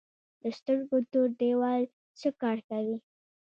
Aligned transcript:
د 0.41 0.43
سترګو 0.57 0.97
تور 1.11 1.29
دیوال 1.39 1.81
څه 2.19 2.29
کار 2.41 2.57
کوي؟ 2.69 2.97